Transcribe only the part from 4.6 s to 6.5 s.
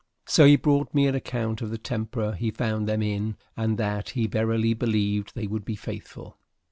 believed they would be faithful.